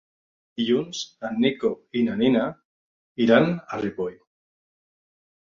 [0.59, 2.47] Dilluns en Nico i na Nina
[3.27, 4.19] iran a Ripoll.